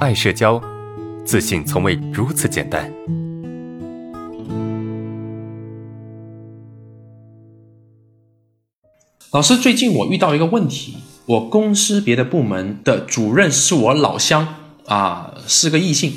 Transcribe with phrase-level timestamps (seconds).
[0.00, 0.58] 爱社交，
[1.26, 2.90] 自信从未如此简单。
[9.30, 14.54] 老师，最近我遇到一个问题，我公司别的部门的主任是我老乡
[14.86, 16.14] 啊，是个异性。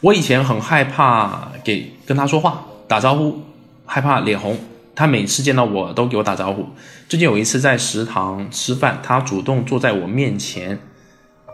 [0.00, 3.42] 我以前很害怕给跟他说话打招呼，
[3.84, 4.56] 害怕脸红。
[4.94, 6.64] 他每次见到我都给我打招呼。
[7.06, 10.80] 最近有一次在食堂吃饭，他主动坐在我面前，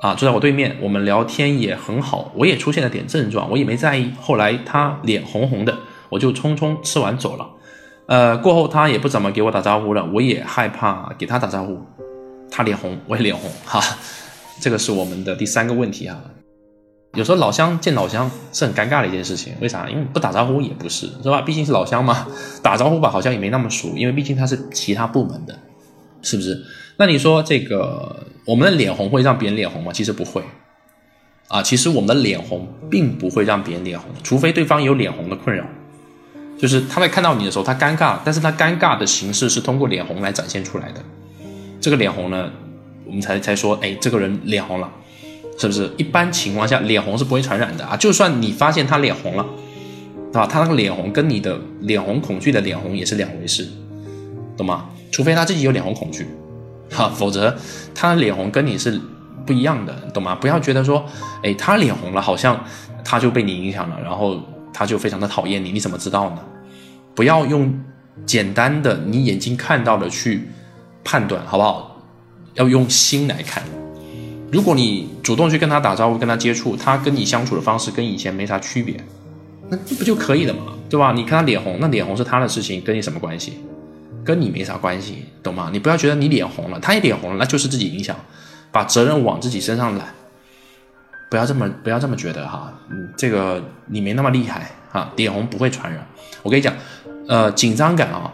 [0.04, 2.30] 啊，坐在我对面，我们聊天也很好。
[2.34, 4.12] 我也出现了点症状，我也没在意。
[4.20, 5.74] 后来他脸红红的，
[6.10, 7.48] 我就匆匆吃完走了。
[8.04, 11.80] 呃，过后他也不怎么给我打招呼了，我也害怕给他打招呼。
[12.50, 13.80] 他脸红，我也脸红，哈，
[14.60, 16.20] 这个是我们的第三个问题啊。
[17.14, 19.88] 有时候老乡见老乡是很尴尬的一件事情，为啥？
[19.88, 21.40] 因为不打招呼也不是，是吧？
[21.40, 22.26] 毕竟是老乡嘛，
[22.62, 25.58] 打招呼吧好像也没那么熟，因为毕竟他是其他部门的，
[26.20, 26.62] 是不是？
[26.98, 29.92] 那你说这个我们的脸红会让别人脸红吗？
[29.92, 30.42] 其实不会，
[31.48, 35.64] 啊，其实我们的脸红并不会让别人脸红，除非对方有脸红的困扰，
[36.58, 41.00] 就是他在看到你的时候他尴尬，但是他尴尬的形式是通过脸红来展现出来的，
[41.80, 42.50] 这个脸红呢，
[43.06, 44.90] 我们才才说，哎，这个人脸红了。
[45.56, 47.96] 是不是一般情况下脸红是不会传染的啊？
[47.96, 49.46] 就算你发现他脸红了，
[50.32, 50.48] 对吧？
[50.48, 53.68] 他那个脸红跟你的脸红恐惧的脸红也是两回事，
[54.56, 54.90] 懂吗？
[55.12, 56.26] 除非他自己有脸红恐惧，
[56.94, 57.54] 哈，否则
[57.94, 59.00] 他脸红跟你是
[59.44, 60.34] 不一样的，懂吗？
[60.34, 61.04] 不要觉得说，
[61.42, 62.64] 哎，他脸红了，好像
[63.04, 64.40] 他就被你影响了，然后
[64.72, 66.38] 他就非常的讨厌你，你怎么知道呢？
[67.14, 67.72] 不要用
[68.24, 70.48] 简单的你眼睛看到的去
[71.02, 71.96] 判断，好不好？
[72.54, 73.62] 要用心来看。
[74.52, 78.96] 如果你主动去跟他打招呼、跟他接触，他跟你相处的方式跟以前没啥区别，
[79.68, 80.72] 那这不就可以了嘛？
[80.88, 81.12] 对吧？
[81.12, 83.58] 你看他脸红，那脸红是他的事情，跟你什么关系？
[84.24, 85.68] 跟你没啥关系，懂吗？
[85.72, 88.16] 你不要觉得你脸红了，他也脸红了，那就是自己影响，
[88.72, 90.14] 把责任往自己身上揽，
[91.30, 92.72] 不要这么不要这么觉得哈。
[92.90, 96.06] 嗯，这个你没那么厉害啊，脸红不会传染。
[96.42, 96.74] 我跟你讲，
[97.28, 98.32] 呃，紧张感啊，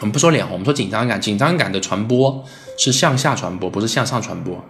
[0.00, 2.44] 我们不说脸红，我们说紧张感，紧张感的传播
[2.78, 4.64] 是向下传播，不是向上传播。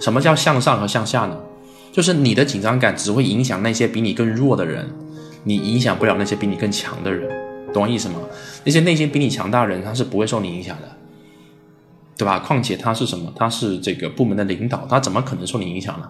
[0.00, 1.36] 什么叫向上和向下呢？
[1.92, 4.90] 就是你的紧张感只会影响那些比你更弱的人，
[5.44, 7.30] 你影响不了那些比你更强的人，
[7.72, 8.20] 懂我意思吗？
[8.64, 10.88] 那些内心比你强大的人，他是不会受你影响的，
[12.16, 12.38] 对吧？
[12.38, 13.32] 况且他是什么？
[13.34, 16.08] 他是这个部门的领导，他怎么可能受你影响呢？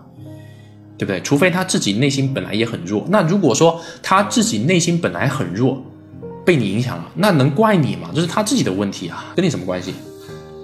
[0.98, 1.20] 对不对？
[1.20, 3.04] 除非他自己内心本来也很弱。
[3.08, 5.82] 那如果说他自己内心本来很弱，
[6.44, 8.10] 被你影响了，那能怪你吗？
[8.14, 9.94] 这是他自己的问题啊，跟你什么关系？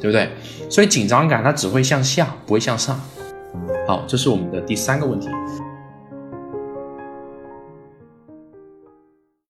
[0.01, 0.31] 对不对？
[0.71, 3.01] 所以紧张感它只会向下，不会向上。
[3.89, 5.29] 好，这是我们的第三个问题。